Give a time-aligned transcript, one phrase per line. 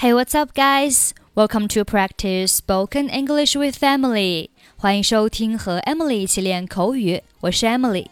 [0.00, 1.12] Hey, what's up, guys?
[1.34, 4.50] Welcome to practice spoken English with Emily.
[4.76, 8.06] 欢迎收听和 Emily 一起练口语，我是 Emily。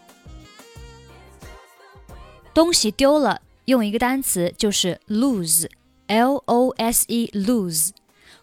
[2.53, 7.89] 东西丢了，用一个单词就是 lose，l o s e lose。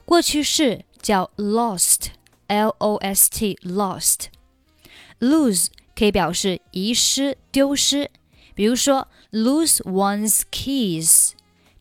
[0.04, 8.10] 过去式叫 lost，l o s t lost。lose 可以表示遗失、丢失，
[8.54, 11.30] 比如说 lose one's keys，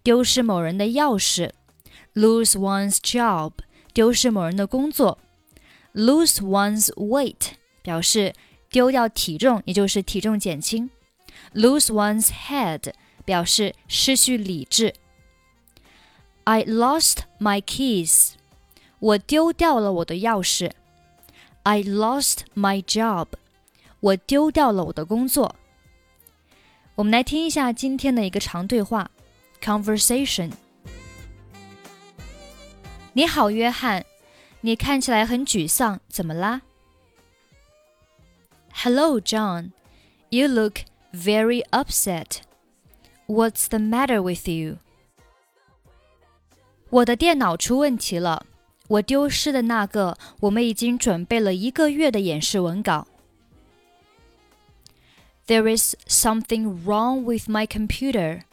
[0.06, 1.50] 丢失某人的钥匙。
[2.14, 3.54] lose one's job，
[3.92, 5.18] 丢失某人的工作
[5.94, 8.32] ；lose one's weight 表示
[8.70, 10.88] 丢掉体重，也就是体重减轻
[11.54, 12.92] ；lose one's head
[13.24, 14.94] 表示失去理智。
[16.44, 18.34] I lost my keys，
[19.00, 20.70] 我丢掉了我的钥匙。
[21.64, 23.26] I lost my job，
[23.98, 25.56] 我丢掉了我的工作。
[26.94, 29.10] 我们来听一下今天的一个长对话
[29.65, 30.51] ，conversation。
[33.13, 34.05] 你好，约翰，
[34.61, 36.61] 你看起来很沮丧，怎么啦？
[38.73, 39.71] Hello, John.
[40.29, 42.41] You look very upset.
[43.27, 44.77] What's the matter with you?
[46.89, 48.45] 我的电脑出问题了，
[48.87, 53.07] 我丢失的那个，我们已经准备了一个月的演示文稿。
[55.47, 58.43] There is something wrong with my computer.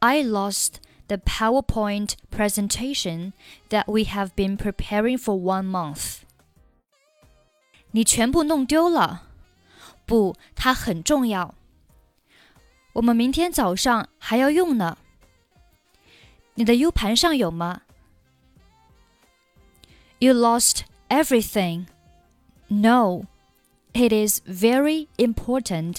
[0.00, 3.32] I lost the PowerPoint presentation
[3.68, 6.22] that we have been preparing for one month.
[7.92, 9.28] 你全部弄丢了？
[10.06, 11.54] 不，它很重要。
[12.94, 14.98] 我们明天早上还要用呢。
[16.54, 17.82] 你的 U 盘上有吗？
[20.18, 21.86] You lost everything.
[22.68, 23.26] No,
[23.92, 25.98] it is very important.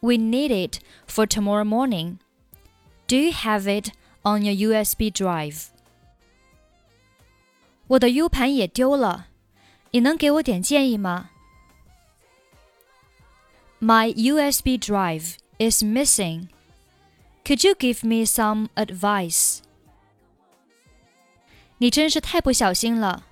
[0.00, 2.18] We need it for tomorrow morning.
[3.06, 3.92] Do you have it
[4.22, 5.66] on your USB drive.
[7.88, 9.26] 我的 U 盘也丢了，
[9.90, 11.30] 你能给我点建议吗？
[13.80, 16.48] My USB drive is missing.
[17.44, 19.58] Could you give me some advice?
[21.78, 23.26] 你真是太不小心了，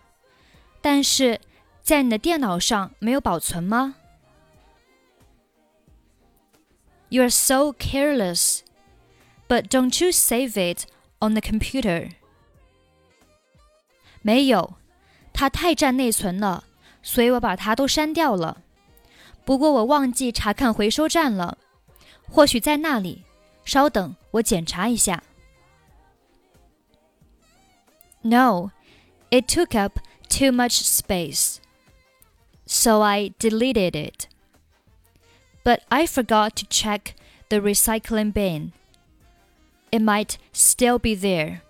[0.83, 1.41] 但是
[1.83, 3.95] 在你的电脑上没有保存吗？
[7.09, 8.61] You are so careless.
[9.49, 10.85] But don't you save it
[11.19, 12.13] on the computer?
[14.23, 14.75] 没有，
[15.33, 16.65] 它太占内存了，
[17.03, 18.63] 所以我把它都删掉了。
[19.45, 21.59] 不过我忘记查看回收站了，
[22.29, 23.25] 或许在那里。
[23.65, 25.23] 稍等，我检查一下。
[28.23, 28.71] No,
[29.31, 31.59] it took up too much space,
[32.67, 34.27] so I deleted it.
[35.63, 37.15] But I forgot to check
[37.49, 38.73] the recycling bin.
[39.91, 41.61] It might still be there.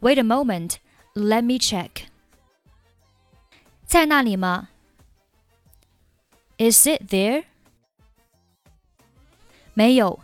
[0.00, 0.76] Wait a moment,
[1.14, 2.06] let me check.
[3.86, 4.68] 在那里吗？
[6.58, 7.44] Is it there?
[9.74, 10.20] 没有，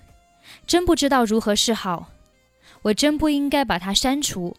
[0.66, 2.10] 真不知道如何是好。
[2.82, 4.56] 我真不应该把它删除。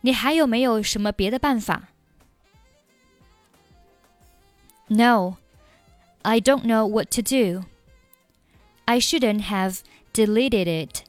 [0.00, 1.88] 你还有没有什么别的办法？
[4.88, 5.36] No,
[6.22, 7.64] I don't know what to do.
[8.86, 9.80] I shouldn't have
[10.14, 11.04] deleted it.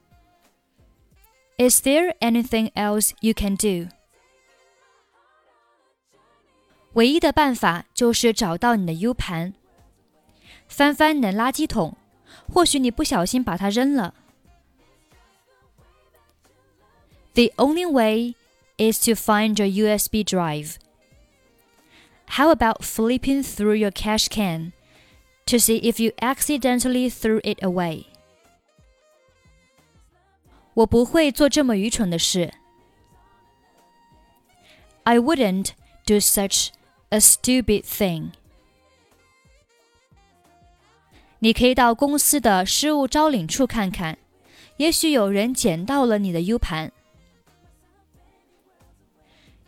[1.58, 3.90] Is there anything else you can do?
[6.94, 9.54] 唯一的办法就是找到你的 U 盘，
[10.68, 11.96] 翻翻你的垃圾桶，
[12.52, 14.14] 或许你不小心把它扔了。
[17.34, 18.36] The only way
[18.78, 20.76] is to find your USB drive.
[22.32, 24.74] How about flipping through your cash can
[25.46, 28.06] to see if you accidentally threw it away?
[30.76, 32.54] 我不会做这么愚蠢的事。
[35.04, 35.72] I wouldn't
[36.06, 36.70] do such
[37.10, 38.32] a stupid thing.
[41.40, 44.18] 你可以到公司的失物招领处看看，
[44.78, 46.92] 也许有人捡到了你的 U 盘。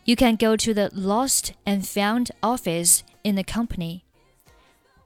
[0.04, 4.02] You can go to the lost and found office in the company.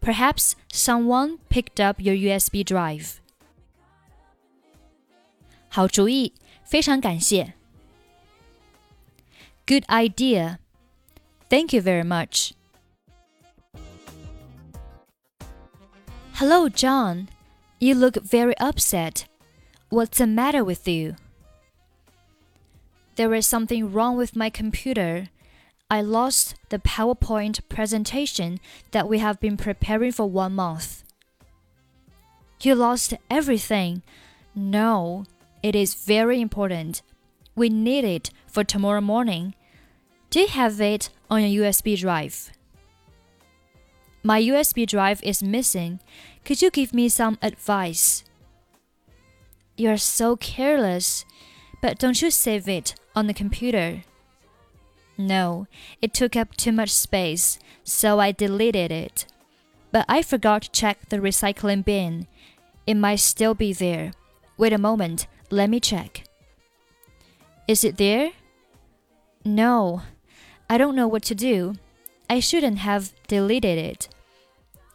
[0.01, 3.21] Perhaps someone picked up your USB drive.
[5.73, 6.33] 好主意，
[6.65, 7.55] 非常感谢。
[9.67, 10.59] Good idea.
[11.51, 12.53] Thank you very much.
[16.35, 17.29] Hello, John.
[17.79, 19.27] You look very upset.
[19.91, 21.17] What's the matter with you?
[23.17, 25.29] There is something wrong with my computer.
[25.91, 28.61] I lost the PowerPoint presentation
[28.93, 31.03] that we have been preparing for one month.
[32.61, 34.03] You lost everything?
[34.55, 35.25] No,
[35.64, 37.02] it is very important.
[37.56, 39.56] We need it for tomorrow morning.
[40.30, 42.52] Do you have it on your USB drive?
[44.24, 46.00] My USB drive is missing.
[46.46, 48.24] Could you give me some advice?
[49.78, 51.26] You're so careless.
[51.82, 54.04] But don't you save it on the computer?
[55.18, 55.68] No,
[56.02, 59.26] it took up too much space, so I deleted it.
[59.92, 62.28] But I forgot to check the recycling bin.
[62.88, 64.14] It might still be there.
[64.58, 66.24] Wait a moment, let me check.
[67.68, 68.32] Is it there?
[69.46, 70.02] No,
[70.70, 71.76] I don't know what to do.
[72.30, 74.10] I shouldn't have deleted it.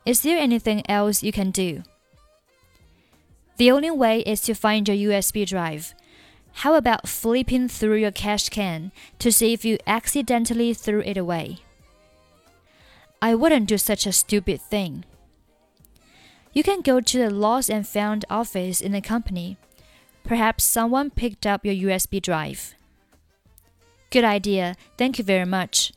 [0.05, 1.83] Is there anything else you can do?
[3.59, 5.95] The only way is to find your USB drive.
[6.53, 11.59] How about flipping through your cash can to see if you accidentally threw it away?
[13.21, 15.05] I wouldn't do such a stupid thing.
[16.53, 19.59] You can go to the lost and found office in the company.
[20.28, 22.76] Perhaps someone picked up your USB drive.
[24.10, 24.76] Good idea.
[24.98, 25.92] Thank you very much.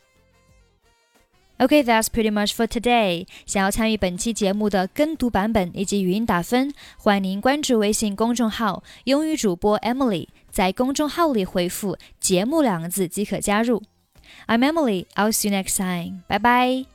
[1.58, 3.26] Okay, that's pretty much for today.
[3.46, 13.82] 想要参与本期节目的跟读版本以及语音打分，欢迎您关注微信公众号“英语主播 Emily”，在公众号里回复“节目”两个字即可加入。
[14.46, 15.06] I'm Emily.
[15.14, 16.24] I'll see you next time.
[16.28, 16.86] Bye bye.